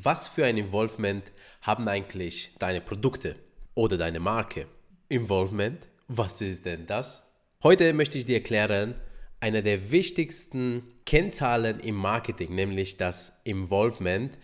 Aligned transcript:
Was 0.00 0.28
für 0.28 0.44
ein 0.44 0.56
Involvement 0.56 1.24
haben 1.62 1.88
eigentlich 1.88 2.54
deine 2.60 2.80
Produkte 2.80 3.34
oder 3.74 3.96
deine 3.96 4.20
Marke? 4.20 4.68
Involvement, 5.08 5.88
was 6.06 6.40
ist 6.40 6.66
denn 6.66 6.86
das? 6.86 7.26
Heute 7.64 7.92
möchte 7.94 8.16
ich 8.16 8.24
dir 8.24 8.36
erklären, 8.36 8.94
eine 9.40 9.60
der 9.60 9.90
wichtigsten 9.90 10.84
Kennzahlen 11.04 11.80
im 11.80 11.96
Marketing, 11.96 12.54
nämlich 12.54 12.96
das 12.96 13.40
Involvement 13.42 14.38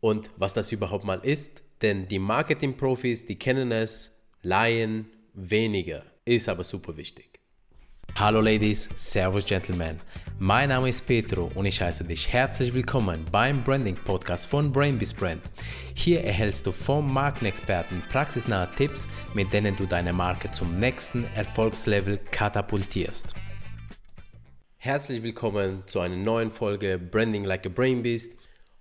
und 0.00 0.30
was 0.36 0.52
das 0.54 0.72
überhaupt 0.72 1.04
mal 1.04 1.20
ist. 1.20 1.62
Denn 1.80 2.08
die 2.08 2.18
Marketing-Profis, 2.18 3.24
die 3.26 3.38
kennen 3.38 3.70
es, 3.70 4.18
Laien 4.42 5.08
weniger, 5.32 6.02
ist 6.24 6.48
aber 6.48 6.64
super 6.64 6.96
wichtig. 6.96 7.31
Hallo 8.14 8.42
Ladies, 8.42 8.90
Servus 8.94 9.46
Gentlemen. 9.46 9.98
Mein 10.38 10.68
Name 10.68 10.90
ist 10.90 11.06
Petro 11.06 11.50
und 11.54 11.64
ich 11.64 11.80
heiße 11.80 12.04
dich 12.04 12.30
herzlich 12.30 12.74
willkommen 12.74 13.24
beim 13.32 13.64
Branding 13.64 13.96
Podcast 13.96 14.46
von 14.46 14.70
Brainbees 14.70 15.14
Brand. 15.14 15.40
Hier 15.94 16.22
erhältst 16.22 16.66
du 16.66 16.72
vom 16.72 17.10
Markenexperten 17.10 18.02
praxisnahe 18.12 18.68
Tipps, 18.76 19.08
mit 19.32 19.50
denen 19.54 19.74
du 19.76 19.86
deine 19.86 20.12
Marke 20.12 20.52
zum 20.52 20.78
nächsten 20.78 21.24
Erfolgslevel 21.34 22.18
katapultierst. 22.30 23.34
Herzlich 24.76 25.22
willkommen 25.22 25.82
zu 25.86 26.00
einer 26.00 26.16
neuen 26.16 26.50
Folge 26.50 26.98
Branding 26.98 27.44
Like 27.44 27.64
a 27.64 27.70
Brain 27.70 28.02
Beast. 28.02 28.36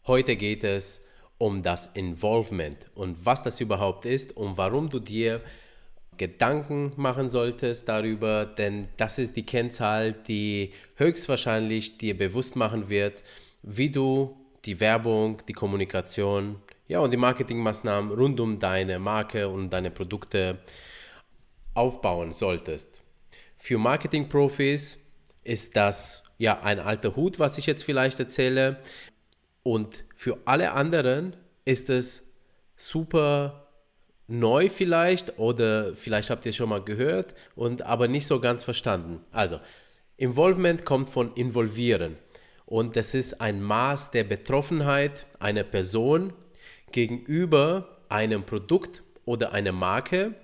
Heute 0.08 0.36
geht 0.36 0.66
es 0.66 1.02
um 1.38 1.64
das 1.64 1.88
Involvement 1.88 2.78
und 2.96 3.26
was 3.26 3.44
das 3.44 3.62
überhaupt 3.62 4.06
ist 4.06 4.36
und 4.36 4.58
warum 4.58 4.90
du 4.90 5.00
dir 5.00 5.42
Gedanken 6.18 6.94
machen 6.98 7.30
solltest 7.30 7.90
darüber, 7.90 8.46
denn 8.46 8.90
das 8.98 9.18
ist 9.18 9.36
die 9.36 9.46
Kennzahl, 9.46 10.14
die 10.14 10.74
höchstwahrscheinlich 10.96 11.98
dir 11.98 12.18
bewusst 12.18 12.56
machen 12.56 12.90
wird, 12.90 13.24
wie 13.64 13.90
du 13.90 14.38
die 14.66 14.80
Werbung, 14.80 15.42
die 15.48 15.54
Kommunikation, 15.54 16.58
ja 16.88 17.00
und 17.00 17.12
die 17.12 17.18
Marketingmaßnahmen 17.18 18.12
rund 18.12 18.40
um 18.40 18.60
deine 18.60 19.00
Marke 19.00 19.50
und 19.50 19.72
deine 19.72 19.90
Produkte 19.90 20.60
aufbauen 21.74 22.32
solltest. 22.32 23.02
Für 23.58 23.78
Marketingprofis 23.78 25.00
ist 25.44 25.76
das 25.76 26.24
ja 26.38 26.62
ein 26.62 26.80
alter 26.80 27.16
Hut, 27.16 27.40
was 27.40 27.58
ich 27.58 27.66
jetzt 27.66 27.84
vielleicht 27.84 28.20
erzähle, 28.20 28.80
und 29.64 30.06
für 30.16 30.40
alle 30.46 30.72
anderen 30.72 31.36
ist 31.66 31.90
es 31.90 32.28
super 32.76 33.71
neu 34.32 34.70
vielleicht 34.70 35.38
oder 35.38 35.94
vielleicht 35.94 36.30
habt 36.30 36.46
ihr 36.46 36.54
schon 36.54 36.70
mal 36.70 36.82
gehört 36.82 37.36
und 37.56 37.82
aber 37.82 38.08
nicht 38.08 38.26
so 38.26 38.40
ganz 38.40 38.64
verstanden. 38.64 39.20
Also, 39.32 39.60
Involvement 40.16 40.86
kommt 40.86 41.10
von 41.10 41.34
involvieren 41.34 42.18
und 42.66 42.96
das 42.96 43.14
ist 43.14 43.42
ein 43.42 43.62
Maß 43.62 44.12
der 44.12 44.24
Betroffenheit 44.24 45.26
einer 45.40 45.64
Person 45.64 46.32
gegenüber 46.92 47.98
einem 48.08 48.44
Produkt 48.44 49.04
oder 49.26 49.52
einer 49.52 49.74
Marke 49.74 50.36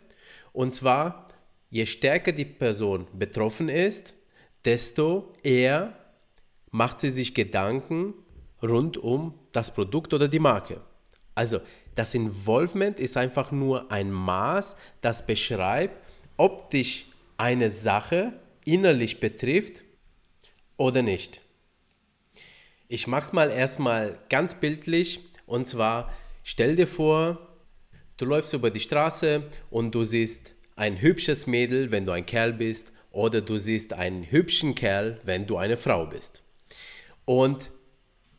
und 0.52 0.76
zwar 0.76 1.28
je 1.70 1.86
stärker 1.86 2.32
die 2.34 2.46
Person 2.46 3.08
betroffen 3.14 3.70
ist, 3.70 4.16
desto 4.66 5.34
eher 5.44 5.94
macht 6.72 7.00
sie 7.00 7.10
sich 7.10 7.34
Gedanken 7.34 8.14
rund 8.62 8.98
um 8.98 9.34
das 9.52 9.74
Produkt 9.74 10.14
oder 10.14 10.28
die 10.28 10.40
Marke. 10.40 10.82
Also 11.36 11.60
das 11.98 12.14
Involvement 12.14 13.00
ist 13.00 13.18
einfach 13.18 13.52
nur 13.52 13.92
ein 13.92 14.12
Maß, 14.12 14.78
das 15.02 15.26
beschreibt, 15.26 15.96
ob 16.38 16.70
dich 16.70 17.12
eine 17.38 17.70
Sache 17.70 18.34
innerlich 18.66 19.20
betrifft 19.20 19.84
oder 20.78 21.02
nicht. 21.02 21.42
Ich 22.88 23.08
mache 23.08 23.24
es 23.24 23.34
mal 23.34 23.50
erstmal 23.50 24.20
ganz 24.30 24.56
bildlich 24.56 25.20
und 25.48 25.68
zwar 25.68 26.14
stell 26.44 26.76
dir 26.76 26.88
vor, 26.88 27.40
du 28.18 28.26
läufst 28.26 28.54
über 28.54 28.70
die 28.70 28.80
Straße 28.80 29.44
und 29.72 29.96
du 29.96 30.04
siehst 30.04 30.54
ein 30.76 31.02
hübsches 31.02 31.48
Mädel, 31.48 31.90
wenn 31.90 32.06
du 32.06 32.12
ein 32.12 32.26
Kerl 32.26 32.54
bist, 32.54 32.94
oder 33.10 33.42
du 33.42 33.58
siehst 33.58 33.94
einen 33.94 34.30
hübschen 34.30 34.76
Kerl, 34.76 35.20
wenn 35.24 35.48
du 35.48 35.58
eine 35.58 35.78
Frau 35.78 36.06
bist. 36.06 36.44
Und 37.26 37.72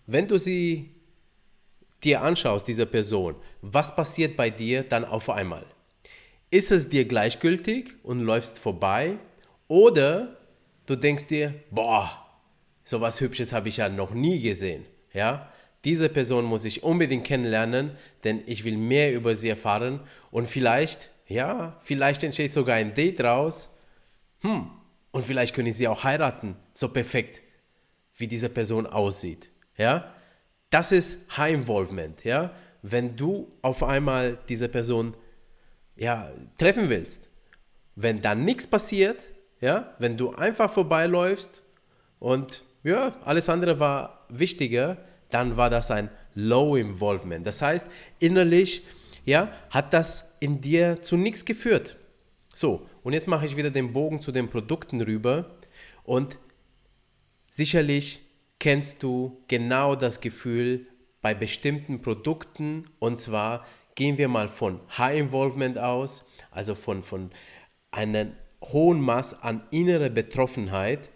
wenn 0.07 0.29
du 0.29 0.39
sie 0.39 0.98
dir 2.05 2.23
anschaust, 2.23 2.67
diese 2.67 2.87
Person, 2.87 3.35
was 3.63 3.95
passiert 3.95 4.37
bei 4.37 4.51
dir 4.51 4.83
dann 4.83 5.05
auf 5.05 5.31
einmal? 5.31 5.65
Ist 6.51 6.71
es 6.71 6.89
dir 6.89 7.05
gleichgültig 7.05 7.95
und 8.03 8.21
läufst 8.21 8.59
vorbei? 8.59 9.19
Oder 9.67 10.39
du 10.87 10.97
denkst 10.97 11.27
dir, 11.27 11.55
boah, 11.71 12.25
so 12.85 13.01
was 13.01 13.21
Hübsches 13.21 13.53
habe 13.53 13.69
ich 13.69 13.77
ja 13.77 13.89
noch 13.89 14.13
nie 14.13 14.41
gesehen. 14.41 14.87
Ja? 15.13 15.53
Diese 15.85 16.09
Person 16.09 16.45
muss 16.45 16.65
ich 16.65 16.83
unbedingt 16.83 17.25
kennenlernen, 17.25 17.91
denn 18.25 18.43
ich 18.47 18.65
will 18.65 18.77
mehr 18.77 19.13
über 19.13 19.37
sie 19.37 19.51
erfahren 19.51 20.01
und 20.31 20.49
vielleicht, 20.49 21.11
ja, 21.27 21.79
vielleicht 21.83 22.25
entsteht 22.25 22.53
sogar 22.53 22.77
ein 22.77 22.95
Date 22.95 23.21
raus. 23.21 23.71
Hm, 24.41 24.71
und 25.11 25.25
vielleicht 25.27 25.55
können 25.55 25.73
sie 25.73 25.89
auch 25.89 26.05
heiraten, 26.05 26.57
so 26.73 26.89
perfekt, 26.89 27.43
wie 28.17 28.27
diese 28.27 28.49
Person 28.49 28.87
aussieht. 28.87 29.51
Ja? 29.77 30.15
Das 30.71 30.93
ist 30.93 31.37
High 31.37 31.55
Involvement, 31.55 32.25
ja. 32.25 32.53
Wenn 32.83 33.17
du 33.17 33.51
auf 33.63 33.83
einmal 33.83 34.39
diese 34.49 34.69
Person 34.69 35.15
ja, 35.97 36.31
treffen 36.59 36.89
willst, 36.89 37.31
wenn 37.97 38.23
dann 38.23 38.45
nichts 38.45 38.67
passiert, 38.67 39.27
ja, 39.61 39.95
wenn 39.99 40.17
du 40.17 40.35
einfach 40.35 40.73
vorbeiläufst 40.73 41.63
und 42.21 42.65
ja, 42.85 43.17
alles 43.25 43.49
andere 43.49 43.81
war 43.81 44.27
wichtiger, 44.29 44.99
dann 45.31 45.57
war 45.57 45.71
das 45.71 45.91
ein 45.91 46.11
Low 46.35 46.77
Involvement. 46.77 47.45
Das 47.45 47.61
heißt, 47.61 47.89
innerlich, 48.21 48.85
ja, 49.25 49.53
hat 49.71 49.93
das 49.93 50.31
in 50.39 50.61
dir 50.61 51.03
zu 51.03 51.17
nichts 51.17 51.45
geführt. 51.45 51.97
So, 52.55 52.87
und 53.03 53.13
jetzt 53.13 53.29
mache 53.29 53.47
ich 53.47 53.57
wieder 53.57 53.71
den 53.71 53.93
Bogen 53.93 54.23
zu 54.23 54.33
den 54.33 54.49
Produkten 54.49 55.01
rüber 55.01 55.57
und 56.05 56.39
sicherlich 57.51 58.21
kennst 58.59 59.03
du 59.03 59.43
genau 59.49 59.95
das 59.95 60.21
Gefühl 60.21 60.87
bei 61.21 61.35
bestimmten 61.35 62.01
Produkten 62.03 62.89
und 62.99 63.21
zwar 63.21 63.67
gehen 63.95 64.19
wir 64.19 64.29
mal 64.29 64.49
von 64.49 64.81
High 64.97 65.19
Involvement 65.19 65.79
aus, 65.79 66.25
also 66.51 66.75
von, 66.75 67.03
von 67.03 67.31
einem 67.91 68.33
hohen 68.63 69.01
Maß 69.01 69.43
an 69.43 69.63
innerer 69.71 70.09
Betroffenheit. 70.09 71.11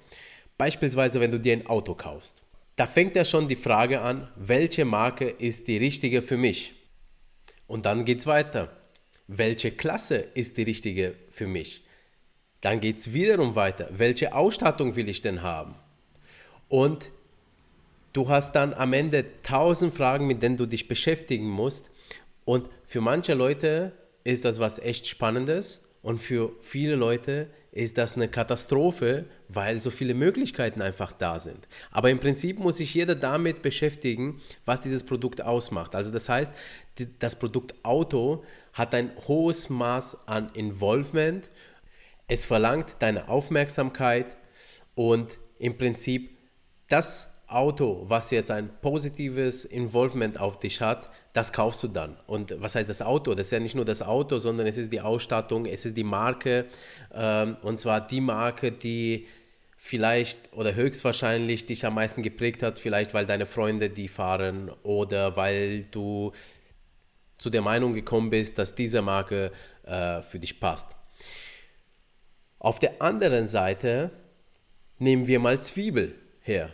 Beispielsweise, 0.59 1.21
wenn 1.21 1.31
du 1.31 1.39
dir 1.39 1.53
ein 1.53 1.67
Auto 1.67 1.95
kaufst. 1.95 2.43
Da 2.77 2.87
fängt 2.87 3.15
ja 3.17 3.25
schon 3.25 3.49
die 3.49 3.57
Frage 3.57 4.01
an, 4.01 4.29
welche 4.37 4.85
Marke 4.85 5.29
ist 5.29 5.69
die 5.69 5.77
richtige 5.77 6.23
für 6.23 6.37
mich? 6.37 6.75
Und 7.67 7.87
dann 7.87 8.05
geht 8.05 8.21
es 8.21 8.27
weiter. 8.27 8.77
Welche 9.29 9.71
Klasse 9.71 10.17
ist 10.17 10.57
die 10.57 10.63
richtige 10.63 11.15
für 11.31 11.47
mich? 11.47 11.85
Dann 12.61 12.81
geht 12.81 12.99
es 12.99 13.13
wiederum 13.13 13.55
weiter. 13.55 13.89
Welche 13.93 14.35
Ausstattung 14.35 14.97
will 14.97 15.09
ich 15.09 15.21
denn 15.21 15.43
haben? 15.43 15.75
Und 16.69 17.11
du 18.13 18.29
hast 18.29 18.53
dann 18.53 18.75
am 18.75 18.93
Ende 18.93 19.25
tausend 19.43 19.95
Fragen, 19.95 20.27
mit 20.27 20.43
denen 20.43 20.57
du 20.57 20.67
dich 20.67 20.89
beschäftigen 20.89 21.49
musst. 21.49 21.91
Und 22.45 22.69
für 22.87 23.01
manche 23.01 23.35
Leute 23.35 23.93
ist 24.25 24.45
das 24.45 24.59
was 24.59 24.79
echt 24.79 25.07
Spannendes 25.07 25.89
und 26.03 26.19
für 26.19 26.53
viele 26.61 26.97
Leute 26.97 27.49
ist 27.71 27.97
das 27.97 28.17
eine 28.17 28.29
Katastrophe, 28.29 29.25
weil 29.49 29.81
so 29.81 29.91
viele 29.91 30.13
Möglichkeiten 30.13 30.83
einfach 30.83 31.13
da 31.13 31.41
sind. 31.41 31.69
Aber 31.91 32.11
im 32.11 32.21
Prinzip 32.21 32.59
muss 32.59 32.77
sich 32.77 32.93
jeder 32.93 33.15
damit 33.15 33.63
beschäftigen, 33.63 34.43
was 34.67 34.83
dieses 34.83 35.05
Produkt 35.05 35.41
ausmacht. 35.41 35.95
Also 35.95 36.11
das 36.11 36.29
heißt, 36.29 36.53
das 37.19 37.39
Produkt 37.39 37.75
Auto 37.83 38.45
hat 38.75 38.95
ein 38.95 39.13
hohes 39.27 39.71
Maß 39.71 40.29
an 40.29 40.51
Involvement. 40.53 41.49
Es 42.29 42.45
verlangt 42.45 42.97
deine 42.99 43.29
Aufmerksamkeit 43.29 44.37
und 44.95 45.39
im 45.59 45.79
Prinzip 45.79 46.37
das 46.89 47.33
Auto, 47.55 48.05
was 48.09 48.31
jetzt 48.31 48.51
ein 48.51 48.71
positives 48.81 49.65
Involvement 49.65 50.39
auf 50.41 50.59
dich 50.59 50.81
hat, 50.81 51.11
das 51.33 51.53
kaufst 51.53 51.83
du 51.83 51.89
dann. 51.89 52.17
Und 52.27 52.55
was 52.61 52.75
heißt 52.75 52.91
das 52.91 53.03
Auto? 53.03 53.35
Das 53.35 53.47
ist 53.47 53.53
ja 53.53 53.61
nicht 53.61 53.75
nur 53.75 53.85
das 53.85 54.03
Auto, 54.03 54.39
sondern 54.39 54.67
es 54.67 54.77
ist 54.77 54.93
die 54.93 55.01
Ausstattung, 55.01 55.67
es 55.67 55.85
ist 55.85 55.97
die 55.97 56.05
Marke. 56.05 56.67
Ähm, 57.13 57.57
und 57.63 57.79
zwar 57.81 58.07
die 58.07 58.21
Marke, 58.21 58.73
die 58.73 59.27
vielleicht 59.77 60.53
oder 60.53 60.75
höchstwahrscheinlich 60.75 61.67
dich 61.67 61.85
am 61.85 61.95
meisten 61.95 62.23
geprägt 62.23 62.63
hat, 62.63 62.79
vielleicht 62.79 63.15
weil 63.15 63.27
deine 63.27 63.47
Freunde 63.47 63.91
die 63.91 64.09
fahren 64.09 64.71
oder 64.83 65.37
weil 65.37 65.87
du 65.87 66.33
zu 67.39 67.51
der 67.51 67.63
Meinung 67.63 67.93
gekommen 67.93 68.31
bist, 68.31 68.59
dass 68.59 68.75
diese 68.75 69.03
Marke 69.03 69.51
äh, 69.85 70.23
für 70.23 70.39
dich 70.39 70.61
passt. 70.61 70.95
Auf 72.61 72.79
der 72.79 73.03
anderen 73.03 73.49
Seite 73.49 74.11
nehmen 74.99 75.27
wir 75.27 75.41
mal 75.41 75.61
Zwiebel 75.61 76.15
her 76.41 76.71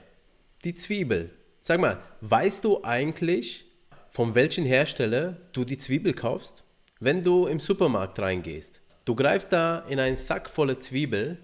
die 0.64 0.74
Zwiebel. 0.74 1.30
Sag 1.60 1.80
mal, 1.80 2.00
weißt 2.20 2.64
du 2.64 2.82
eigentlich, 2.82 3.66
von 4.10 4.34
welchem 4.34 4.64
Hersteller 4.64 5.36
du 5.52 5.64
die 5.64 5.78
Zwiebel 5.78 6.14
kaufst? 6.14 6.64
Wenn 7.00 7.22
du 7.22 7.46
im 7.46 7.60
Supermarkt 7.60 8.18
reingehst, 8.18 8.82
du 9.04 9.14
greifst 9.14 9.52
da 9.52 9.80
in 9.88 10.00
einen 10.00 10.16
Sack 10.16 10.50
voller 10.50 10.80
Zwiebel 10.80 11.38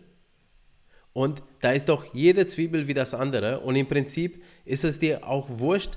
und 1.12 1.43
da 1.61 1.72
ist 1.72 1.88
doch 1.88 2.12
jede 2.12 2.46
Zwiebel 2.46 2.88
wie 2.88 2.94
das 2.94 3.14
andere 3.14 3.61
und 3.61 3.76
im 3.76 3.87
Prinzip 3.87 4.43
ist 4.64 4.84
es 4.84 4.99
dir 4.99 5.26
auch 5.26 5.49
wurscht, 5.49 5.96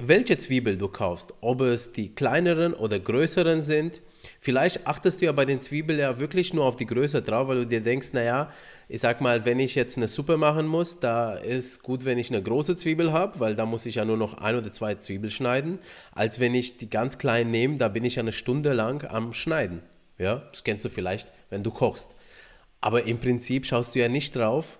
welche 0.00 0.38
Zwiebel 0.38 0.78
du 0.78 0.86
kaufst, 0.88 1.34
ob 1.40 1.60
es 1.60 1.90
die 1.90 2.14
kleineren 2.14 2.72
oder 2.72 3.00
größeren 3.00 3.62
sind. 3.62 4.00
Vielleicht 4.40 4.86
achtest 4.86 5.20
du 5.20 5.24
ja 5.24 5.32
bei 5.32 5.44
den 5.44 5.60
Zwiebeln 5.60 5.98
ja 5.98 6.20
wirklich 6.20 6.54
nur 6.54 6.64
auf 6.64 6.76
die 6.76 6.86
Größe 6.86 7.20
drauf, 7.20 7.48
weil 7.48 7.58
du 7.58 7.66
dir 7.66 7.80
denkst, 7.80 8.12
naja, 8.12 8.52
ich 8.88 9.00
sag 9.00 9.20
mal, 9.20 9.44
wenn 9.44 9.58
ich 9.58 9.74
jetzt 9.74 9.96
eine 9.96 10.06
Suppe 10.06 10.36
machen 10.36 10.68
muss, 10.68 11.00
da 11.00 11.34
ist 11.34 11.82
gut, 11.82 12.04
wenn 12.04 12.18
ich 12.18 12.30
eine 12.30 12.42
große 12.42 12.76
Zwiebel 12.76 13.12
habe, 13.12 13.40
weil 13.40 13.56
da 13.56 13.66
muss 13.66 13.86
ich 13.86 13.96
ja 13.96 14.04
nur 14.04 14.16
noch 14.16 14.34
ein 14.34 14.56
oder 14.56 14.70
zwei 14.70 14.94
Zwiebeln 14.94 15.32
schneiden, 15.32 15.80
als 16.12 16.38
wenn 16.38 16.54
ich 16.54 16.78
die 16.78 16.88
ganz 16.88 17.18
kleinen 17.18 17.50
nehme, 17.50 17.76
da 17.76 17.88
bin 17.88 18.04
ich 18.04 18.16
ja 18.16 18.22
eine 18.22 18.32
Stunde 18.32 18.74
lang 18.74 19.04
am 19.04 19.32
Schneiden. 19.32 19.82
Ja, 20.16 20.42
das 20.52 20.62
kennst 20.62 20.84
du 20.84 20.90
vielleicht, 20.90 21.32
wenn 21.50 21.64
du 21.64 21.72
kochst. 21.72 22.14
Aber 22.80 23.04
im 23.04 23.18
Prinzip 23.18 23.66
schaust 23.66 23.96
du 23.96 23.98
ja 23.98 24.08
nicht 24.08 24.36
drauf, 24.36 24.78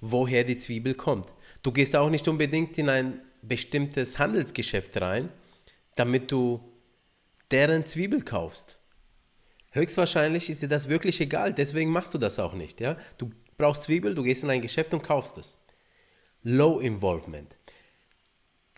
woher 0.00 0.42
die 0.42 0.56
Zwiebel 0.56 0.94
kommt. 0.94 1.28
Du 1.62 1.70
gehst 1.70 1.94
auch 1.94 2.10
nicht 2.10 2.26
unbedingt 2.26 2.76
in 2.78 2.88
ein 2.88 3.20
bestimmtes 3.48 4.18
Handelsgeschäft 4.18 5.00
rein, 5.00 5.30
damit 5.94 6.30
du 6.30 6.60
deren 7.50 7.86
Zwiebel 7.86 8.22
kaufst. 8.22 8.78
Höchstwahrscheinlich 9.70 10.48
ist 10.48 10.62
dir 10.62 10.68
das 10.68 10.88
wirklich 10.88 11.20
egal, 11.20 11.52
deswegen 11.52 11.90
machst 11.90 12.14
du 12.14 12.18
das 12.18 12.38
auch 12.38 12.54
nicht. 12.54 12.80
Ja? 12.80 12.96
Du 13.18 13.30
brauchst 13.58 13.82
Zwiebel, 13.84 14.14
du 14.14 14.22
gehst 14.22 14.42
in 14.42 14.50
ein 14.50 14.62
Geschäft 14.62 14.94
und 14.94 15.02
kaufst 15.02 15.38
es. 15.38 15.58
Low 16.42 16.78
Involvement. 16.80 17.56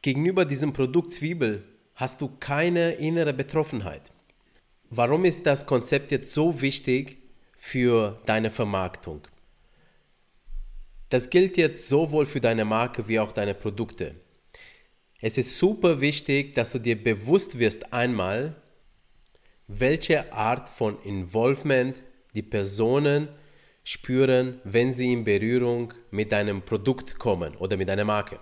Gegenüber 0.03 0.45
diesem 0.45 0.73
Produkt 0.73 1.13
Zwiebel 1.13 1.65
hast 1.95 2.21
du 2.21 2.29
keine 2.41 2.93
innere 2.93 3.33
Betroffenheit. 3.33 4.13
Warum 4.91 5.25
ist 5.25 5.45
das 5.47 5.67
Konzept 5.67 6.13
jetzt 6.13 6.33
so 6.33 6.61
wichtig 6.61 7.19
für 7.57 8.21
deine 8.25 8.51
Vermarktung? 8.51 9.23
Das 11.11 11.31
gilt 11.31 11.57
jetzt 11.57 11.89
sowohl 11.89 12.27
für 12.27 12.41
deine 12.41 12.65
Marke 12.65 13.09
wie 13.09 13.19
auch 13.19 13.33
deine 13.33 13.55
Produkte. 13.55 14.15
Es 15.21 15.37
ist 15.37 15.59
super 15.59 16.01
wichtig, 16.01 16.55
dass 16.55 16.73
du 16.73 16.79
dir 16.79 17.03
bewusst 17.03 17.59
wirst 17.59 17.93
einmal, 17.93 18.55
welche 19.67 20.33
Art 20.33 20.69
von 20.69 21.03
Involvement 21.03 22.01
die 22.35 22.43
Personen 22.43 23.29
spüren, 23.83 24.61
wenn 24.65 24.93
sie 24.93 25.13
in 25.13 25.25
Berührung 25.25 25.93
mit 26.11 26.31
deinem 26.31 26.63
Produkt 26.63 27.19
kommen 27.19 27.57
oder 27.57 27.77
mit 27.77 27.89
deiner 27.89 28.05
Marke. 28.05 28.39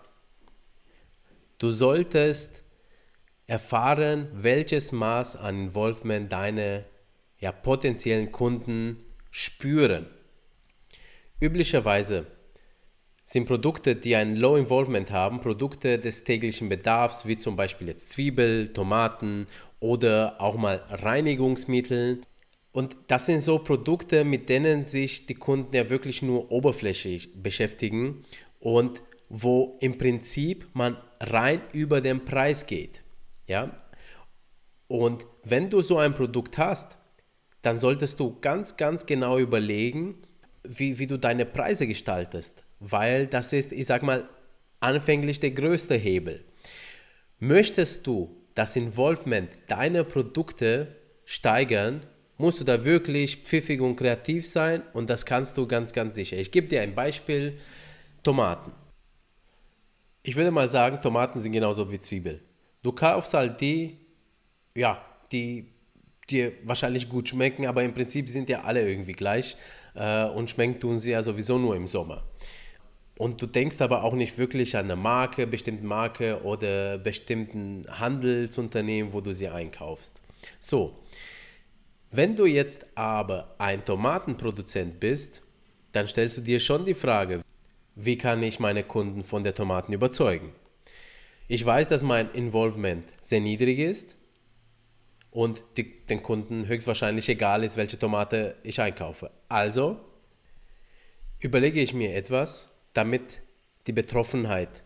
Du 1.59 1.71
solltest 1.71 2.63
erfahren, 3.47 4.29
welches 4.33 4.93
Maß 4.93 5.37
an 5.37 5.69
Involvement 5.69 6.31
deine 6.31 6.85
ja, 7.39 7.53
potenziellen 7.53 8.33
Kunden 8.33 8.99
spüren. 9.31 10.07
Üblicherweise 11.41 12.27
sind 13.27 13.47
Produkte, 13.47 13.97
die 13.97 14.15
ein 14.15 14.37
Low 14.37 14.57
Involvement 14.57 15.11
haben, 15.11 15.41
Produkte 15.41 15.99
des 15.99 16.23
täglichen 16.23 16.69
Bedarfs, 16.69 17.27
wie 17.27 17.37
zum 17.37 17.57
Beispiel 17.57 17.89
jetzt 17.89 18.11
Zwiebel, 18.11 18.73
Tomaten 18.73 19.47
oder 19.81 20.41
auch 20.41 20.57
mal 20.57 20.85
Reinigungsmittel. 20.89 22.21
Und 22.71 22.97
das 23.09 23.27
sind 23.27 23.41
so 23.41 23.59
Produkte, 23.59 24.25
mit 24.25 24.49
denen 24.49 24.85
sich 24.85 25.27
die 25.27 25.35
Kunden 25.35 25.75
ja 25.75 25.91
wirklich 25.91 26.23
nur 26.23 26.53
oberflächlich 26.53 27.31
beschäftigen 27.43 28.25
und 28.61 29.03
wo 29.29 29.77
im 29.81 29.99
Prinzip 29.99 30.69
man 30.73 30.97
rein 31.19 31.61
über 31.73 32.01
den 32.01 32.25
Preis 32.25 32.65
geht. 32.65 33.03
Ja? 33.49 33.77
Und 34.87 35.27
wenn 35.43 35.69
du 35.69 35.83
so 35.83 35.99
ein 35.99 36.15
Produkt 36.15 36.59
hast, 36.59 36.97
dann 37.63 37.81
solltest 37.81 38.21
du 38.21 38.39
ganz, 38.41 38.77
ganz 38.77 39.05
genau 39.05 39.39
überlegen, 39.39 40.23
wie, 40.63 41.01
wie 41.01 41.09
du 41.09 41.19
deine 41.19 41.45
Preise 41.45 41.89
gestaltest 41.89 42.66
weil 42.91 43.27
das 43.27 43.53
ist, 43.53 43.73
ich 43.73 43.87
sag 43.87 44.03
mal, 44.03 44.29
anfänglich 44.81 45.41
der 45.41 45.51
größte 45.51 45.95
Hebel. 45.95 46.45
Möchtest 47.39 48.07
du 48.07 48.37
das 48.55 48.77
Involvement 48.77 49.51
deiner 49.67 50.05
Produkte 50.05 50.95
steigern, 51.25 52.07
musst 52.39 52.61
du 52.61 52.65
da 52.65 52.85
wirklich 52.85 53.43
pfiffig 53.43 53.81
und 53.81 53.97
kreativ 53.97 54.49
sein 54.49 54.83
und 54.93 55.11
das 55.11 55.27
kannst 55.27 55.57
du 55.57 55.67
ganz, 55.67 55.93
ganz 55.93 56.15
sicher. 56.15 56.37
Ich 56.37 56.51
gebe 56.51 56.69
dir 56.69 56.83
ein 56.83 56.95
Beispiel, 56.95 57.59
Tomaten. 58.23 58.73
Ich 60.23 60.37
würde 60.37 60.51
mal 60.51 60.69
sagen, 60.69 61.01
Tomaten 61.01 61.41
sind 61.41 61.53
genauso 61.53 61.91
wie 61.91 62.01
Zwiebeln. 62.01 62.41
Du 62.83 62.93
kaufst 62.93 63.35
halt 63.35 63.61
die, 63.61 63.99
ja, 64.75 65.05
die 65.33 65.73
dir 66.29 66.53
wahrscheinlich 66.65 67.09
gut 67.09 67.29
schmecken, 67.29 67.67
aber 67.67 67.83
im 67.85 67.95
Prinzip 67.95 68.29
sind 68.29 68.49
ja 68.49 68.63
alle 68.63 68.89
irgendwie 68.89 69.13
gleich 69.13 69.57
äh, 69.95 70.27
und 70.27 70.51
schmecken 70.51 70.81
tun 70.81 70.99
sie 70.99 71.13
ja 71.13 71.23
sowieso 71.23 71.59
nur 71.59 71.77
im 71.77 71.87
Sommer. 71.87 72.25
Und 73.19 73.41
du 73.41 73.47
denkst 73.47 73.81
aber 73.81 74.05
auch 74.05 74.15
nicht 74.15 74.37
wirklich 74.37 74.77
an 74.77 74.87
eine 74.87 74.97
Marke, 74.97 75.47
bestimmte 75.47 75.85
Marke 75.85 76.43
oder 76.43 76.99
bestimmten 76.99 77.85
Handelsunternehmen, 77.89 79.13
wo 79.13 79.21
du 79.21 79.33
sie 79.33 79.49
einkaufst. 79.49 80.21
So, 80.61 80.99
wenn 82.11 82.37
du 82.37 82.47
jetzt 82.47 82.87
aber 82.95 83.55
ein 83.59 83.85
Tomatenproduzent 83.85 85.01
bist, 85.01 85.43
dann 85.93 86.07
stellst 86.07 86.39
du 86.39 86.43
dir 86.43 86.61
schon 86.61 86.85
die 86.85 86.95
Frage, 86.95 87.43
wie 87.95 88.19
kann 88.19 88.43
ich 88.43 88.61
meine 88.61 88.85
Kunden 88.85 89.25
von 89.25 89.43
der 89.43 89.55
Tomaten 89.55 89.95
überzeugen? 89.95 90.53
Ich 91.49 91.65
weiß, 91.65 91.89
dass 91.89 92.03
mein 92.03 92.31
Involvement 92.33 93.05
sehr 93.23 93.41
niedrig 93.41 93.79
ist 93.79 94.19
und 95.31 95.63
die, 95.77 96.05
den 96.07 96.23
Kunden 96.23 96.67
höchstwahrscheinlich 96.67 97.29
egal 97.29 97.65
ist, 97.65 97.77
welche 97.77 97.99
Tomate 97.99 98.57
ich 98.63 98.81
einkaufe. 98.81 99.31
Also 99.49 99.99
überlege 101.39 101.81
ich 101.81 101.95
mir 101.95 102.15
etwas, 102.15 102.76
damit 102.97 103.41
die 103.87 103.93
Betroffenheit 103.93 104.83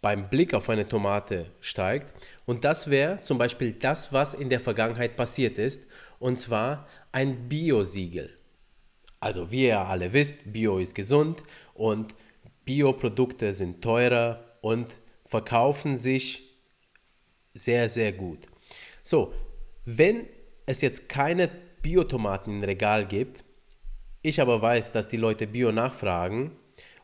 beim 0.00 0.28
Blick 0.28 0.52
auf 0.52 0.68
eine 0.68 0.86
Tomate 0.86 1.46
steigt. 1.60 2.12
Und 2.44 2.64
das 2.64 2.90
wäre 2.90 3.22
zum 3.22 3.38
Beispiel 3.38 3.72
das, 3.72 4.12
was 4.12 4.34
in 4.34 4.50
der 4.50 4.60
Vergangenheit 4.60 5.16
passiert 5.16 5.56
ist, 5.56 5.86
und 6.18 6.38
zwar 6.38 6.86
ein 7.10 7.48
Bio-Siegel. 7.48 8.30
Also 9.18 9.50
wie 9.50 9.66
ihr 9.66 9.80
alle 9.80 10.12
wisst, 10.12 10.52
Bio 10.52 10.78
ist 10.78 10.94
gesund 10.94 11.42
und 11.72 12.14
Bioprodukte 12.66 13.54
sind 13.54 13.80
teurer 13.82 14.44
und 14.60 14.98
verkaufen 15.24 15.96
sich 15.96 16.54
sehr, 17.54 17.88
sehr 17.88 18.12
gut. 18.12 18.40
So, 19.02 19.32
wenn 19.84 20.26
es 20.66 20.82
jetzt 20.82 21.08
keine 21.08 21.48
Biotomaten 21.80 22.58
im 22.58 22.62
Regal 22.62 23.06
gibt, 23.06 23.44
ich 24.24 24.40
aber 24.40 24.60
weiß, 24.60 24.92
dass 24.92 25.06
die 25.06 25.18
Leute 25.18 25.46
Bio 25.46 25.70
nachfragen 25.70 26.52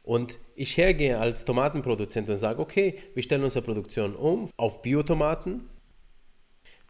und 0.02 0.38
ich 0.54 0.76
hergehe 0.76 1.18
als 1.18 1.44
Tomatenproduzent 1.44 2.28
und 2.30 2.36
sage, 2.36 2.60
okay, 2.60 2.98
wir 3.14 3.22
stellen 3.22 3.44
unsere 3.44 3.64
Produktion 3.64 4.16
um 4.16 4.48
auf 4.56 4.80
Biotomaten, 4.80 5.68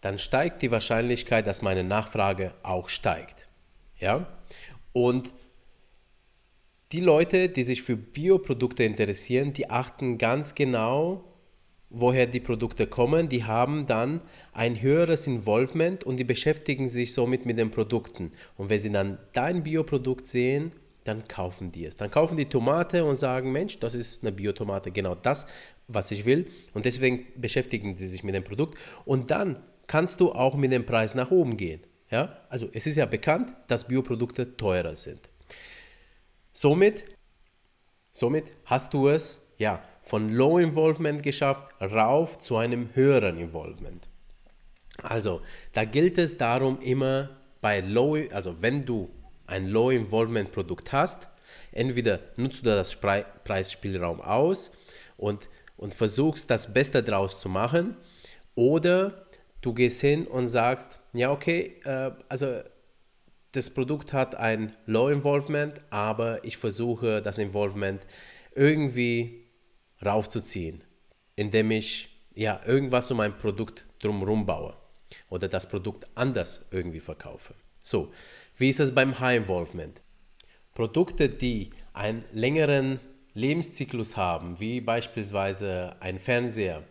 dann 0.01 0.19
steigt 0.19 0.63
die 0.63 0.71
Wahrscheinlichkeit, 0.71 1.47
dass 1.47 1.63
meine 1.63 1.83
Nachfrage 1.83 2.55
auch 2.63 2.89
steigt. 2.89 3.49
Ja? 3.99 4.29
Und 4.93 5.35
die 6.93 7.01
Leute, 7.01 7.49
die 7.49 7.65
sich 7.65 7.83
für 7.83 7.97
Bioprodukte 7.97 8.85
interessieren, 8.85 9.53
die 9.53 9.69
achten 9.69 10.17
ganz 10.17 10.55
genau 10.55 11.25
woher 11.91 12.27
die 12.27 12.41
Produkte 12.41 12.87
kommen, 12.87 13.29
die 13.29 13.45
haben 13.45 13.87
dann 13.87 14.23
ein 14.53 14.81
höheres 14.81 15.27
Involvement 15.27 16.05
und 16.05 16.17
die 16.17 16.25
beschäftigen 16.25 16.89
sich 16.89 17.13
somit 17.13 17.45
mit 17.45 17.59
den 17.59 17.71
Produkten. 17.71 18.31
Und 18.57 18.71
wenn 18.71 18.81
sie 18.81 18.93
dann 18.93 19.19
dein 19.33 19.65
Bioprodukt 19.65 20.29
sehen, 20.29 20.73
dann 21.05 21.27
kaufen 21.27 21.73
die 21.73 21.87
es. 21.87 21.97
Dann 21.97 22.11
kaufen 22.11 22.37
die 22.37 22.45
Tomate 22.45 23.05
und 23.05 23.17
sagen, 23.17 23.51
Mensch, 23.53 23.79
das 23.81 23.95
ist 23.95 24.23
eine 24.23 24.33
Biotomate, 24.33 24.93
genau 24.93 25.15
das, 25.15 25.47
was 25.89 26.11
ich 26.13 26.25
will. 26.25 26.47
Und 26.75 26.85
deswegen 26.85 27.27
beschäftigen 27.37 27.99
sie 27.99 28.07
sich 28.07 28.23
mit 28.23 28.35
dem 28.35 28.45
Produkt. 28.45 28.79
Und 29.05 29.31
dann 29.31 29.57
kannst 29.87 30.21
du 30.21 30.33
auch 30.33 30.55
mit 30.55 30.73
dem 30.73 30.87
Preis 30.87 31.15
nach 31.15 31.31
oben 31.31 31.57
gehen. 31.57 31.81
Ja? 32.11 32.39
Also 32.49 32.69
es 32.73 32.87
ist 32.87 32.97
ja 32.97 33.07
bekannt, 33.07 33.53
dass 33.67 33.89
Bioprodukte 33.89 34.57
teurer 34.57 34.95
sind. 34.95 35.29
Somit, 36.53 37.05
somit 38.13 38.45
hast 38.65 38.95
du 38.95 39.09
es, 39.09 39.43
ja, 39.59 39.83
von 40.11 40.33
Low 40.33 40.59
Involvement 40.59 41.23
geschafft, 41.23 41.71
rauf 41.81 42.40
zu 42.40 42.57
einem 42.57 42.88
höheren 42.95 43.38
Involvement. 43.38 44.09
Also, 45.00 45.40
da 45.73 45.85
gilt 45.85 46.19
es 46.19 46.37
darum 46.37 46.81
immer 46.81 47.31
bei 47.61 47.79
Low, 47.79 48.19
also 48.33 48.61
wenn 48.61 48.85
du 48.85 49.09
ein 49.47 49.69
Low 49.69 49.90
Involvement 49.90 50.50
Produkt 50.50 50.90
hast, 50.90 51.29
entweder 51.71 52.19
nutzt 52.35 52.67
du 52.67 52.71
das 52.71 52.97
Preisspielraum 52.97 54.21
aus 54.21 54.73
und, 55.17 55.49
und 55.76 55.95
versuchst 55.95 56.50
das 56.50 56.75
Beste 56.75 57.05
draus 57.05 57.40
zu 57.40 57.49
machen 57.49 57.97
oder 58.57 59.26
du 59.61 59.73
gehst 59.73 60.00
hin 60.00 60.26
und 60.26 60.49
sagst, 60.49 60.99
ja 61.12 61.31
okay, 61.31 61.81
äh, 61.85 62.11
also 62.29 62.62
das 63.52 63.71
Produkt 63.71 64.12
hat 64.12 64.35
ein 64.35 64.75
Low 64.87 65.09
Involvement, 65.09 65.81
aber 65.90 66.45
ich 66.45 66.57
versuche 66.57 67.23
das 67.23 67.38
Involvement 67.38 68.05
irgendwie 68.57 69.40
raufzuziehen, 70.04 70.83
indem 71.37 71.71
ich 71.71 72.09
ja 72.35 72.61
irgendwas 72.64 73.11
um 73.11 73.19
mein 73.19 73.37
Produkt 73.37 73.87
drumherum 74.00 74.47
baue 74.47 74.76
oder 75.28 75.49
das 75.49 75.69
Produkt 75.69 76.07
anders 76.14 76.66
irgendwie 76.71 77.00
verkaufe. 77.00 77.54
So, 77.80 78.12
wie 78.57 78.69
ist 78.69 78.80
es 78.80 78.95
beim 78.95 79.19
High 79.19 79.42
Involvement? 79.42 80.00
Produkte, 80.75 81.28
die 81.28 81.71
einen 81.92 82.25
längeren 82.33 83.00
Lebenszyklus 83.35 84.16
haben, 84.16 84.59
wie 84.61 84.80
beispielsweise 84.80 85.97
ein 86.00 86.19
Fernseher 86.19 86.83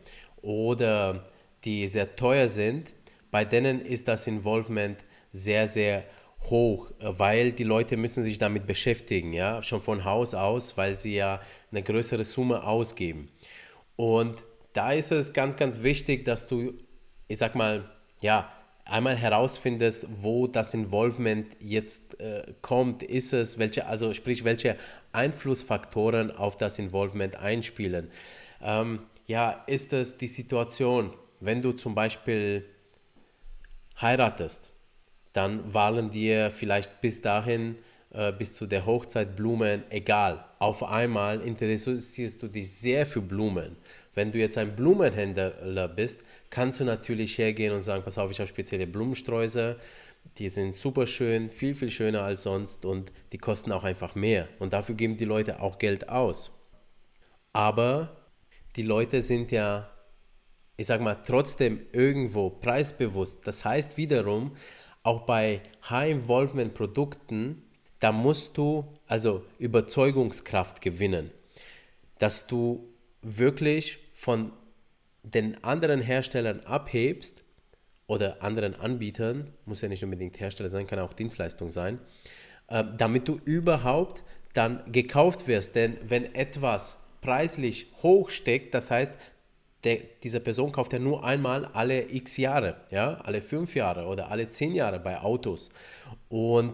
oder 0.41 1.23
die 1.63 1.87
sehr 1.87 2.15
teuer 2.15 2.47
sind, 2.47 2.93
bei 3.31 3.45
denen 3.45 3.81
ist 3.81 4.07
das 4.07 4.27
Involvement 4.27 4.97
sehr, 5.31 5.67
sehr 5.67 6.05
hoch, 6.43 6.89
weil 7.00 7.51
die 7.51 7.63
Leute 7.63 7.98
müssen 7.98 8.24
sich 8.24 8.38
damit 8.38 8.65
beschäftigen, 8.65 9.34
ja, 9.34 9.62
schon 9.62 9.81
von 9.81 10.05
Haus 10.05 10.34
aus, 10.34 10.77
weil 10.77 10.96
sie 10.96 11.15
ja 11.15 11.41
eine 11.72 11.84
größere 11.84 12.24
Summe 12.24 12.63
ausgeben. 12.63 13.29
Und 13.96 14.43
da 14.74 14.91
ist 14.91 15.12
es 15.12 15.34
ganz, 15.34 15.58
ganz 15.58 15.84
wichtig, 15.84 16.25
dass 16.25 16.48
du, 16.48 16.74
ich 17.27 17.38
sag 17.38 17.55
mal, 17.55 17.89
ja, 18.22 18.51
einmal 18.86 19.15
herausfindest, 19.15 20.08
wo 20.22 20.48
das 20.48 20.74
Involvement 20.74 21.48
jetzt 21.60 22.19
äh, 22.19 22.53
kommt, 22.62 23.03
ist 23.03 23.34
es, 23.34 23.60
welche, 23.60 23.86
also 23.86 24.13
sprich, 24.13 24.43
welche 24.43 24.77
Einflussfaktoren 25.12 26.31
auf 26.31 26.58
das 26.58 26.79
Involvement 26.79 27.36
einspielen. 27.36 28.10
Ähm, 28.62 29.03
ja, 29.27 29.63
ist 29.67 29.93
es 29.93 30.17
die 30.17 30.27
Situation, 30.27 31.13
wenn 31.39 31.62
du 31.62 31.72
zum 31.74 31.96
Beispiel 31.96 32.65
heiratest, 34.01 34.72
dann 35.33 35.74
waren 35.74 36.12
dir 36.12 36.51
vielleicht 36.51 37.01
bis 37.01 37.21
dahin, 37.21 37.75
äh, 38.12 38.31
bis 38.31 38.53
zu 38.53 38.65
der 38.65 38.86
Hochzeit 38.86 39.36
Blumen 39.36 39.83
egal. 39.89 40.43
Auf 40.57 40.83
einmal 40.83 41.41
interessierst 41.41 42.41
du 42.41 42.48
dich 42.48 42.71
sehr 42.71 43.05
für 43.05 43.21
Blumen. 43.21 43.77
Wenn 44.15 44.31
du 44.31 44.39
jetzt 44.39 44.57
ein 44.57 44.75
Blumenhändler 44.75 45.88
bist, 45.88 46.21
kannst 46.50 46.79
du 46.79 46.83
natürlich 46.83 47.38
hergehen 47.38 47.74
und 47.74 47.81
sagen, 47.81 48.03
pass 48.03 48.17
auf, 48.17 48.31
ich 48.31 48.39
habe 48.39 48.50
spezielle 48.50 48.88
Blumensträuße, 48.88 49.77
die 50.38 50.50
sind 50.50 50.75
super 50.75 51.05
schön, 51.05 51.50
viel, 51.50 51.75
viel 51.75 51.91
schöner 51.91 52.24
als 52.24 52.43
sonst 52.43 52.86
und 52.86 53.12
die 53.31 53.38
kosten 53.38 53.71
auch 53.71 53.83
einfach 53.83 54.15
mehr. 54.15 54.48
Und 54.59 54.74
dafür 54.74 54.95
geben 54.95 55.15
die 55.15 55.25
Leute 55.25 55.62
auch 55.62 55.77
Geld 55.79 56.09
aus. 56.09 56.51
Aber 57.53 58.17
die 58.75 58.83
Leute 58.83 59.21
sind 59.21 59.51
ja, 59.51 59.89
ich 60.77 60.88
sag 60.88 61.01
mal, 61.01 61.15
trotzdem 61.25 61.81
irgendwo 61.91 62.50
preisbewusst. 62.50 63.45
Das 63.45 63.65
heißt 63.65 63.98
wiederum, 63.98 64.55
auch 65.09 65.21
bei 65.21 65.61
High-Involvement-Produkten, 65.89 67.63
da 67.99 68.11
musst 68.11 68.59
du 68.59 68.85
also 69.07 69.43
Überzeugungskraft 69.57 70.81
gewinnen, 70.81 71.31
dass 72.19 72.45
du 72.45 72.87
wirklich 73.23 73.97
von 74.13 74.51
den 75.23 75.63
anderen 75.63 75.99
Herstellern 75.99 76.59
abhebst 76.59 77.43
oder 78.05 78.43
anderen 78.43 78.75
Anbietern, 78.75 79.51
muss 79.65 79.81
ja 79.81 79.89
nicht 79.89 80.03
unbedingt 80.03 80.39
Hersteller 80.39 80.69
sein, 80.69 80.85
kann 80.85 80.99
auch 80.99 81.13
Dienstleistung 81.13 81.71
sein, 81.71 81.97
äh, 82.67 82.83
damit 82.95 83.27
du 83.27 83.39
überhaupt 83.45 84.23
dann 84.53 84.91
gekauft 84.91 85.47
wirst. 85.47 85.75
Denn 85.75 85.97
wenn 86.03 86.35
etwas 86.35 86.99
preislich 87.21 87.87
hoch 88.03 88.29
steckt, 88.29 88.75
das 88.75 88.91
heißt, 88.91 89.15
der, 89.83 90.00
diese 90.24 90.39
Person 90.39 90.71
kauft 90.71 90.93
ja 90.93 91.00
nur 91.00 91.24
einmal 91.24 91.65
alle 91.74 92.12
x 92.12 92.38
Jahre, 92.38 92.77
ja, 92.89 93.15
alle 93.21 93.41
fünf 93.41 93.75
Jahre 93.75 94.05
oder 94.05 94.29
alle 94.29 94.50
zehn 94.50 94.74
Jahre 94.74 95.00
bei 95.00 95.19
Autos. 95.19 95.69
Und 96.27 96.74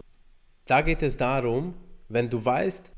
da 0.66 0.80
geht 0.80 1.02
es 1.02 1.16
darum, 1.16 1.74
wenn 2.08 2.28
du 2.28 2.44
weißt, 2.44 2.90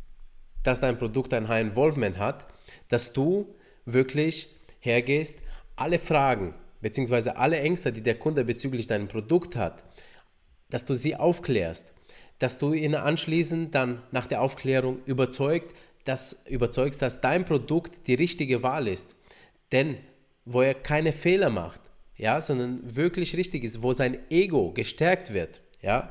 dass 0.62 0.81
dein 0.81 0.99
Produkt 0.99 1.33
ein 1.35 1.49
High 1.49 1.69
Involvement 1.69 2.19
hat, 2.19 2.47
dass 2.88 3.12
du 3.12 3.55
wirklich 3.85 4.50
hergehst, 4.81 5.37
alle 5.77 5.99
Fragen 5.99 6.55
bzw. 6.81 7.31
alle 7.31 7.61
Ängste, 7.61 7.93
die 7.93 8.03
der 8.03 8.19
Kunde 8.19 8.45
bezüglich 8.45 8.87
deinem 8.87 9.09
Produkt 9.09 9.57
hat, 9.57 9.85
dass 10.71 10.85
du 10.85 10.95
sie 10.95 11.17
aufklärst, 11.17 11.93
dass 12.38 12.59
du 12.59 12.73
ihn 12.73 12.95
anschließend 12.95 13.75
dann 13.75 14.03
nach 14.11 14.27
der 14.27 14.41
Aufklärung 14.43 14.99
überzeugt, 15.05 15.75
dass, 16.05 16.45
überzeugst, 16.47 17.03
dass 17.03 17.21
dein 17.21 17.45
Produkt 17.45 18.07
die 18.07 18.15
richtige 18.15 18.62
Wahl 18.62 18.88
ist. 18.88 19.15
Denn 19.73 19.99
wo 20.45 20.63
er 20.63 20.75
keine 20.75 21.13
Fehler 21.13 21.51
macht, 21.51 21.81
ja, 22.17 22.41
sondern 22.41 22.81
wirklich 22.97 23.37
richtig 23.37 23.65
ist, 23.65 23.83
wo 23.83 23.93
sein 23.93 24.19
Ego 24.31 24.73
gestärkt 24.73 25.33
wird, 25.33 25.61
ja, 25.81 26.11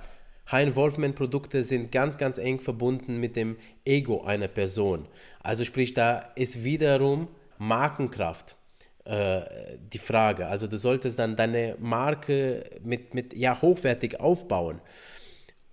High-Involvement-Produkte 0.52 1.64
sind 1.64 1.92
ganz, 1.92 2.18
ganz 2.18 2.38
eng 2.38 2.60
verbunden 2.60 3.20
mit 3.20 3.36
dem 3.36 3.58
Ego 3.84 4.24
einer 4.24 4.48
Person. 4.48 5.08
Also 5.42 5.66
sprich, 5.66 5.94
da 5.94 6.20
ist 6.36 6.64
wiederum 6.64 7.28
Markenkraft 7.58 8.56
äh, 9.04 9.42
die 9.78 9.98
Frage. 9.98 10.48
Also 10.48 10.68
du 10.68 10.78
solltest 10.78 11.20
dann 11.20 11.36
deine 11.36 11.76
Marke 11.80 12.64
mit, 12.82 13.14
mit 13.14 13.36
ja, 13.36 13.62
hochwertig 13.62 14.20
aufbauen. 14.20 14.82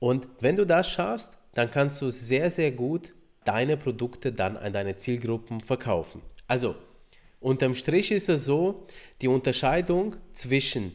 Und 0.00 0.26
wenn 0.41 0.57
du 0.57 0.67
das 0.67 0.91
schaffst, 0.91 1.38
dann 1.55 1.71
kannst 1.71 2.03
du 2.03 2.11
sehr, 2.11 2.50
sehr 2.50 2.73
gut 2.73 3.14
deine 3.45 3.76
Produkte 3.76 4.33
dann 4.33 4.57
an 4.57 4.73
deine 4.73 4.97
Zielgruppen 4.97 5.61
verkaufen. 5.61 6.23
Also 6.49 6.75
unterm 7.45 7.75
Strich 7.75 8.11
ist 8.11 8.29
es 8.29 8.45
so, 8.45 8.87
die 9.21 9.29
Unterscheidung 9.29 10.17
zwischen 10.33 10.93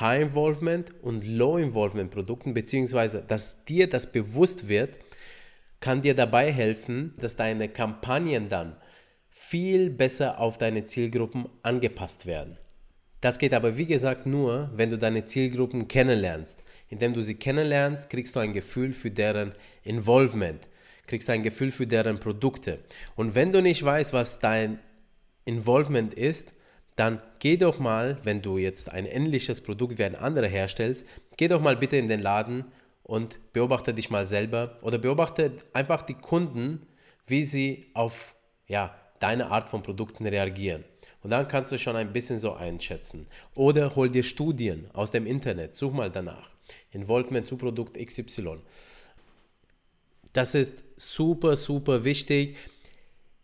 High 0.00 0.22
Involvement 0.22 0.92
und 1.02 1.24
Low 1.24 1.56
Involvement 1.56 2.10
Produkten, 2.10 2.52
beziehungsweise 2.52 3.22
dass 3.26 3.64
dir 3.64 3.88
das 3.88 4.10
bewusst 4.10 4.68
wird, 4.68 4.98
kann 5.78 6.02
dir 6.02 6.14
dabei 6.14 6.50
helfen, 6.50 7.14
dass 7.20 7.36
deine 7.36 7.68
Kampagnen 7.68 8.48
dann 8.48 8.76
viel 9.30 9.88
besser 9.88 10.40
auf 10.40 10.58
deine 10.58 10.84
Zielgruppen 10.84 11.48
angepasst 11.62 12.26
werden. 12.26 12.58
Das 13.20 13.38
geht 13.38 13.54
aber 13.54 13.76
wie 13.76 13.86
gesagt 13.86 14.26
nur, 14.26 14.70
wenn 14.74 14.90
du 14.90 14.98
deine 14.98 15.24
Zielgruppen 15.26 15.86
kennenlernst. 15.86 16.62
Indem 16.88 17.14
du 17.14 17.22
sie 17.22 17.36
kennenlernst, 17.36 18.10
kriegst 18.10 18.34
du 18.34 18.40
ein 18.40 18.52
Gefühl 18.52 18.92
für 18.92 19.10
deren 19.10 19.54
Involvement, 19.82 20.66
kriegst 21.06 21.30
ein 21.30 21.42
Gefühl 21.42 21.70
für 21.70 21.86
deren 21.86 22.18
Produkte. 22.18 22.80
Und 23.14 23.34
wenn 23.34 23.52
du 23.52 23.62
nicht 23.62 23.82
weißt, 23.82 24.12
was 24.12 24.40
dein 24.40 24.80
Involvement 25.44 26.14
ist, 26.14 26.54
dann 26.96 27.20
geh 27.40 27.56
doch 27.56 27.78
mal, 27.78 28.18
wenn 28.22 28.40
du 28.40 28.58
jetzt 28.58 28.90
ein 28.90 29.06
ähnliches 29.06 29.60
Produkt 29.60 29.98
wie 29.98 30.04
ein 30.04 30.14
anderer 30.14 30.46
herstellst, 30.46 31.06
geh 31.36 31.48
doch 31.48 31.60
mal 31.60 31.76
bitte 31.76 31.96
in 31.96 32.08
den 32.08 32.20
Laden 32.20 32.64
und 33.02 33.38
beobachte 33.52 33.92
dich 33.92 34.10
mal 34.10 34.24
selber 34.24 34.78
oder 34.82 34.98
beobachte 34.98 35.52
einfach 35.72 36.02
die 36.02 36.14
Kunden, 36.14 36.86
wie 37.26 37.44
sie 37.44 37.86
auf 37.94 38.34
ja, 38.66 38.94
deine 39.18 39.50
Art 39.50 39.68
von 39.68 39.82
Produkten 39.82 40.26
reagieren. 40.26 40.84
Und 41.22 41.30
dann 41.30 41.48
kannst 41.48 41.72
du 41.72 41.78
schon 41.78 41.96
ein 41.96 42.12
bisschen 42.12 42.38
so 42.38 42.52
einschätzen. 42.52 43.26
Oder 43.54 43.94
hol 43.96 44.10
dir 44.10 44.22
Studien 44.22 44.90
aus 44.92 45.10
dem 45.10 45.26
Internet, 45.26 45.76
such 45.76 45.92
mal 45.92 46.10
danach. 46.10 46.50
Involvement 46.92 47.46
zu 47.46 47.56
Produkt 47.56 47.98
XY. 47.98 48.58
Das 50.32 50.54
ist 50.54 50.82
super, 50.96 51.56
super 51.56 52.04
wichtig. 52.04 52.56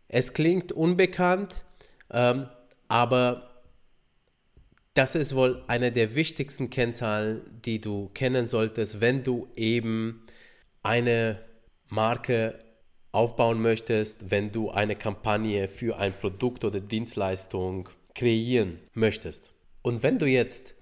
Es 0.08 0.32
klingt 0.32 0.72
unbekannt, 0.72 1.62
ähm, 2.12 2.48
aber 2.88 3.50
das 4.94 5.14
ist 5.14 5.34
wohl 5.34 5.62
eine 5.68 5.92
der 5.92 6.14
wichtigsten 6.14 6.70
Kennzahlen, 6.70 7.42
die 7.64 7.80
du 7.80 8.10
kennen 8.12 8.46
solltest, 8.46 9.00
wenn 9.00 9.22
du 9.22 9.48
eben 9.56 10.26
eine 10.82 11.40
Marke 11.88 12.58
aufbauen 13.12 13.60
möchtest, 13.60 14.30
wenn 14.30 14.52
du 14.52 14.70
eine 14.70 14.96
Kampagne 14.96 15.68
für 15.68 15.98
ein 15.98 16.12
Produkt 16.12 16.64
oder 16.64 16.80
Dienstleistung 16.80 17.88
kreieren 18.14 18.78
möchtest. 18.94 19.52
Und 19.82 20.02
wenn 20.02 20.18
du 20.18 20.26
jetzt 20.26 20.74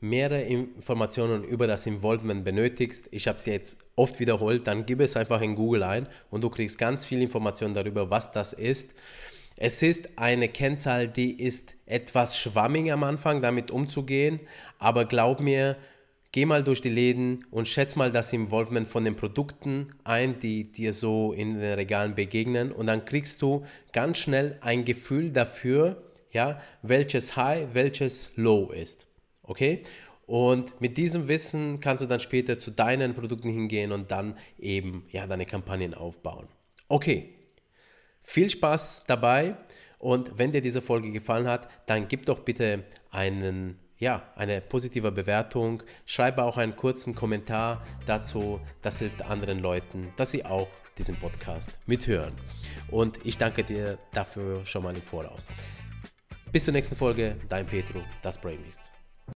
mehrere 0.00 0.42
Informationen 0.42 1.44
über 1.44 1.66
das 1.66 1.86
Involvement 1.86 2.44
benötigst, 2.44 3.08
ich 3.10 3.28
habe 3.28 3.38
es 3.38 3.46
jetzt 3.46 3.78
oft 3.96 4.18
wiederholt, 4.18 4.66
dann 4.66 4.86
gib 4.86 5.00
es 5.00 5.16
einfach 5.16 5.42
in 5.42 5.54
Google 5.54 5.82
ein 5.82 6.08
und 6.30 6.42
du 6.42 6.50
kriegst 6.50 6.78
ganz 6.78 7.04
viel 7.04 7.20
Informationen 7.20 7.74
darüber, 7.74 8.10
was 8.10 8.32
das 8.32 8.52
ist. 8.52 8.94
Es 9.62 9.82
ist 9.82 10.08
eine 10.16 10.48
Kennzahl, 10.48 11.06
die 11.06 11.38
ist 11.38 11.74
etwas 11.84 12.38
schwammig 12.38 12.90
am 12.90 13.04
Anfang, 13.04 13.42
damit 13.42 13.70
umzugehen, 13.70 14.40
aber 14.78 15.04
glaub 15.04 15.40
mir, 15.40 15.76
geh 16.32 16.46
mal 16.46 16.64
durch 16.64 16.80
die 16.80 16.88
Läden 16.88 17.44
und 17.50 17.68
schätz 17.68 17.94
mal 17.94 18.10
das 18.10 18.32
Involvement 18.32 18.88
von 18.88 19.04
den 19.04 19.16
Produkten 19.16 19.92
ein, 20.02 20.40
die 20.40 20.72
dir 20.72 20.94
so 20.94 21.34
in 21.34 21.60
den 21.60 21.74
Regalen 21.74 22.14
begegnen 22.14 22.72
und 22.72 22.86
dann 22.86 23.04
kriegst 23.04 23.42
du 23.42 23.66
ganz 23.92 24.16
schnell 24.16 24.56
ein 24.62 24.86
Gefühl 24.86 25.28
dafür, 25.28 26.04
ja, 26.32 26.62
welches 26.80 27.36
High, 27.36 27.74
welches 27.74 28.32
Low 28.36 28.70
ist. 28.70 29.08
Okay? 29.42 29.82
Und 30.24 30.80
mit 30.80 30.96
diesem 30.96 31.28
Wissen 31.28 31.80
kannst 31.80 32.02
du 32.02 32.08
dann 32.08 32.20
später 32.20 32.58
zu 32.58 32.70
deinen 32.70 33.12
Produkten 33.14 33.50
hingehen 33.50 33.92
und 33.92 34.10
dann 34.10 34.38
eben 34.58 35.04
ja, 35.10 35.26
deine 35.26 35.44
Kampagnen 35.44 35.92
aufbauen. 35.92 36.46
Okay, 36.88 37.34
viel 38.22 38.50
Spaß 38.50 39.04
dabei 39.06 39.56
und 39.98 40.38
wenn 40.38 40.52
dir 40.52 40.62
diese 40.62 40.82
Folge 40.82 41.10
gefallen 41.10 41.46
hat, 41.46 41.68
dann 41.86 42.08
gib 42.08 42.26
doch 42.26 42.40
bitte 42.40 42.84
einen 43.10 43.78
ja, 44.00 44.22
eine 44.34 44.60
positive 44.62 45.12
Bewertung. 45.12 45.82
Schreibe 46.06 46.42
auch 46.42 46.56
einen 46.56 46.74
kurzen 46.74 47.14
Kommentar 47.14 47.84
dazu. 48.06 48.58
Das 48.82 48.98
hilft 48.98 49.22
anderen 49.22 49.60
Leuten, 49.60 50.12
dass 50.16 50.30
sie 50.30 50.44
auch 50.44 50.68
diesen 50.98 51.16
Podcast 51.16 51.78
mithören. 51.86 52.34
Und 52.90 53.18
ich 53.24 53.36
danke 53.36 53.62
dir 53.62 53.98
dafür 54.12 54.64
schon 54.64 54.82
mal 54.82 54.94
im 54.94 55.02
Voraus. 55.02 55.48
Bis 56.50 56.64
zur 56.64 56.72
nächsten 56.72 56.96
Folge, 56.96 57.36
dein 57.48 57.66
Petro, 57.66 58.00
das 58.22 58.40
Brain 58.40 58.60
Beast. 58.62 58.90